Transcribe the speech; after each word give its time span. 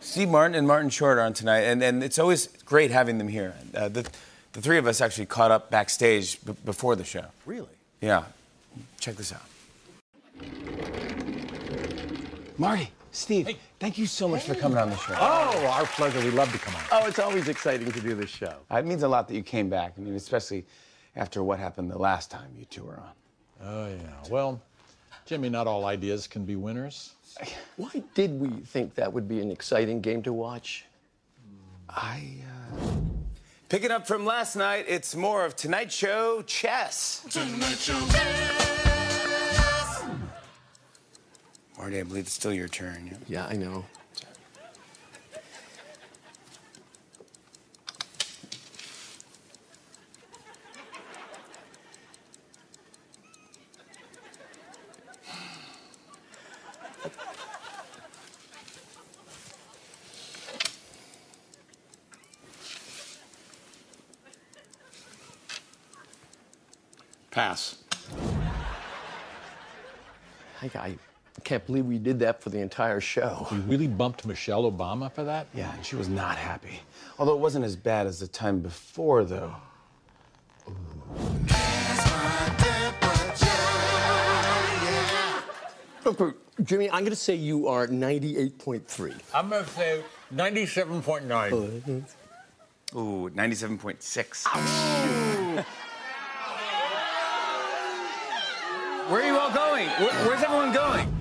Steve 0.00 0.28
Martin 0.30 0.54
and 0.56 0.66
Martin 0.66 0.90
Short 0.90 1.18
are 1.18 1.22
on 1.22 1.32
tonight, 1.34 1.60
and, 1.60 1.82
and 1.82 2.02
it's 2.02 2.18
always 2.18 2.46
great 2.64 2.90
having 2.90 3.18
them 3.18 3.28
here. 3.28 3.54
Uh, 3.74 3.88
the, 3.88 4.08
the 4.52 4.60
three 4.62 4.78
of 4.78 4.86
us 4.86 5.00
actually 5.00 5.26
caught 5.26 5.50
up 5.50 5.70
backstage 5.70 6.42
b- 6.44 6.54
before 6.64 6.96
the 6.96 7.04
show. 7.04 7.26
Really? 7.46 7.68
Yeah. 8.00 8.24
Check 8.98 9.16
this 9.16 9.32
out. 9.32 9.42
Marty, 12.56 12.90
Steve, 13.12 13.56
thank 13.78 13.98
you 13.98 14.06
so 14.06 14.26
much 14.26 14.44
for 14.44 14.54
coming 14.54 14.78
on 14.78 14.90
the 14.90 14.96
show. 14.96 15.14
Oh, 15.18 15.66
our 15.66 15.84
pleasure. 15.86 16.18
We 16.20 16.30
love 16.30 16.50
to 16.52 16.58
come 16.58 16.74
on. 16.74 16.82
Oh, 16.92 17.06
it's 17.06 17.18
always 17.18 17.48
exciting 17.48 17.90
to 17.92 18.00
do 18.00 18.14
this 18.14 18.30
show. 18.30 18.54
Uh, 18.70 18.76
It 18.76 18.86
means 18.86 19.02
a 19.02 19.08
lot 19.08 19.28
that 19.28 19.34
you 19.34 19.42
came 19.42 19.68
back. 19.68 19.94
I 19.96 20.00
mean, 20.00 20.14
especially 20.14 20.64
after 21.16 21.42
what 21.42 21.58
happened 21.58 21.90
the 21.90 21.98
last 21.98 22.30
time 22.30 22.50
you 22.58 22.64
two 22.66 22.84
were 22.84 22.98
on. 23.00 23.10
Oh, 23.62 23.88
yeah. 23.88 24.30
Well, 24.30 24.60
Jimmy, 25.26 25.48
not 25.48 25.66
all 25.66 25.84
ideas 25.84 26.26
can 26.26 26.44
be 26.44 26.56
winners. 26.56 27.14
Why 27.76 28.02
did 28.14 28.38
we 28.40 28.48
think 28.48 28.94
that 28.96 29.12
would 29.12 29.28
be 29.28 29.40
an 29.40 29.50
exciting 29.50 30.00
game 30.00 30.22
to 30.24 30.32
watch? 30.32 30.84
I, 31.88 32.42
uh... 32.76 32.90
Picking 33.68 33.90
up 33.92 34.06
from 34.06 34.24
last 34.24 34.56
night, 34.56 34.86
it's 34.88 35.14
more 35.14 35.44
of 35.44 35.54
Tonight 35.54 35.92
Show 35.92 36.42
chess. 36.42 37.24
Tonight 37.30 37.78
Show. 37.78 37.98
Marty, 41.78 42.00
I 42.00 42.02
believe 42.02 42.24
it's 42.24 42.32
still 42.32 42.52
your 42.52 42.68
turn. 42.68 43.06
Yeah? 43.06 43.16
Yeah, 43.28 43.46
I 43.46 43.56
know. 43.56 43.84
Pass. 67.30 67.78
I, 70.62 70.70
I 70.74 70.96
can't 71.44 71.64
believe 71.64 71.86
we 71.86 71.98
did 71.98 72.18
that 72.18 72.42
for 72.42 72.50
the 72.50 72.58
entire 72.58 73.00
show. 73.00 73.46
You 73.50 73.58
really 73.62 73.86
bumped 73.86 74.26
Michelle 74.26 74.70
Obama 74.70 75.10
for 75.12 75.24
that? 75.24 75.46
Yeah, 75.54 75.72
and 75.72 75.84
she 75.84 75.96
was 75.96 76.08
not 76.08 76.36
happy. 76.36 76.80
Although 77.18 77.34
it 77.34 77.40
wasn't 77.40 77.64
as 77.64 77.76
bad 77.76 78.06
as 78.06 78.20
the 78.20 78.26
time 78.26 78.60
before, 78.60 79.24
though. 79.24 79.54
Okay, 86.06 86.36
Jimmy, 86.64 86.90
I'm 86.90 87.00
going 87.00 87.10
to 87.10 87.16
say 87.16 87.34
you 87.34 87.68
are 87.68 87.86
98.3. 87.86 89.14
I'm 89.32 89.50
going 89.50 89.64
to 89.64 89.70
say 89.70 90.02
97.9. 90.34 92.02
Ooh, 92.96 93.30
97.6. 93.30 95.39
going? 99.88 100.00
Where- 100.00 100.26
where's 100.28 100.42
everyone 100.42 100.72
going? 100.72 101.16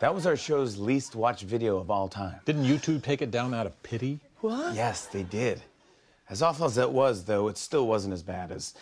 That 0.00 0.14
was 0.14 0.26
our 0.26 0.36
show's 0.36 0.78
least 0.78 1.14
watched 1.14 1.44
video 1.44 1.76
of 1.78 1.88
all 1.90 2.08
time. 2.08 2.34
Didn't 2.44 2.64
YouTube 2.64 3.02
take 3.04 3.22
it 3.22 3.30
down 3.30 3.54
out 3.54 3.66
of 3.66 3.80
pity? 3.84 4.18
What? 4.40 4.74
Yes, 4.74 5.06
they 5.06 5.22
did. 5.22 5.62
As 6.28 6.42
awful 6.42 6.66
as 6.66 6.76
it 6.76 6.90
was, 6.90 7.24
though, 7.24 7.46
it 7.46 7.56
still 7.56 7.86
wasn't 7.86 8.12
as 8.14 8.22
bad 8.22 8.50
as 8.50 8.74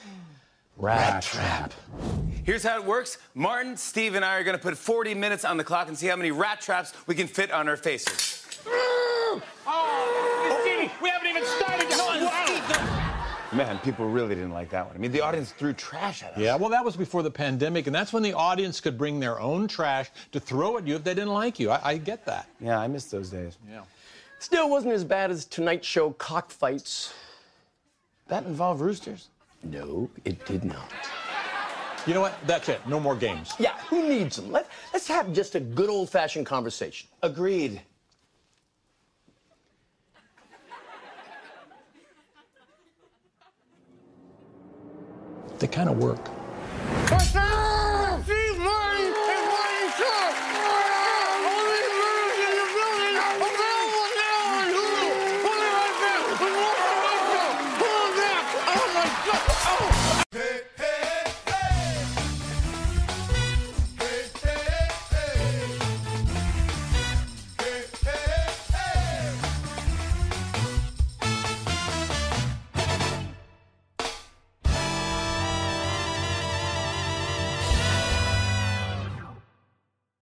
Rat, 0.78 1.22
Trap. 1.22 1.74
Here's 2.44 2.62
how 2.62 2.76
it 2.76 2.84
works 2.86 3.18
Martin, 3.34 3.76
Steve, 3.76 4.14
and 4.14 4.24
I 4.24 4.36
are 4.36 4.44
going 4.44 4.56
to 4.56 4.62
put 4.62 4.78
40 4.78 5.12
minutes 5.12 5.44
on 5.44 5.58
the 5.58 5.64
clock 5.64 5.88
and 5.88 5.98
see 5.98 6.06
how 6.06 6.16
many 6.16 6.30
rat 6.30 6.62
traps 6.62 6.94
we 7.06 7.14
can 7.14 7.26
fit 7.26 7.50
on 7.50 7.68
our 7.68 7.76
faces. 7.76 8.46
Oh, 8.66 10.62
Jimmy, 10.64 10.90
we 11.02 11.10
haven't 11.10 11.28
even 11.28 11.44
started. 11.44 11.79
Man, 13.52 13.78
people 13.80 14.08
really 14.08 14.36
didn't 14.36 14.52
like 14.52 14.70
that 14.70 14.86
one. 14.86 14.94
I 14.94 14.98
mean, 14.98 15.10
the 15.10 15.22
audience 15.22 15.50
threw 15.50 15.72
trash 15.72 16.22
at 16.22 16.32
us. 16.32 16.38
Yeah, 16.38 16.54
well, 16.54 16.70
that 16.70 16.84
was 16.84 16.96
before 16.96 17.24
the 17.24 17.30
pandemic, 17.30 17.88
and 17.88 17.94
that's 17.94 18.12
when 18.12 18.22
the 18.22 18.32
audience 18.32 18.80
could 18.80 18.96
bring 18.96 19.18
their 19.18 19.40
own 19.40 19.66
trash 19.66 20.08
to 20.30 20.38
throw 20.38 20.78
at 20.78 20.86
you 20.86 20.94
if 20.94 21.02
they 21.02 21.14
didn't 21.14 21.32
like 21.32 21.58
you. 21.58 21.70
I, 21.70 21.80
I 21.82 21.96
get 21.96 22.24
that. 22.26 22.48
Yeah, 22.60 22.78
I 22.78 22.86
miss 22.86 23.06
those 23.06 23.28
days. 23.28 23.58
Yeah. 23.68 23.82
Still 24.38 24.70
wasn't 24.70 24.94
as 24.94 25.04
bad 25.04 25.32
as 25.32 25.44
Tonight 25.46 25.84
Show 25.84 26.10
cockfights. 26.12 27.12
That 28.28 28.44
involved 28.44 28.80
roosters. 28.80 29.28
No, 29.64 30.08
it 30.24 30.46
did 30.46 30.64
not. 30.64 30.92
You 32.06 32.14
know 32.14 32.20
what? 32.20 32.34
That's 32.46 32.68
it. 32.68 32.80
No 32.86 33.00
more 33.00 33.16
games. 33.16 33.52
Yeah, 33.58 33.76
who 33.88 34.08
needs 34.08 34.36
them? 34.36 34.50
Let, 34.50 34.68
let's 34.92 35.08
have 35.08 35.32
just 35.32 35.56
a 35.56 35.60
good 35.60 35.90
old 35.90 36.08
fashioned 36.08 36.46
conversation. 36.46 37.08
Agreed. 37.22 37.82
They 45.60 45.66
kind 45.66 45.90
of 45.90 45.98
work. 45.98 46.30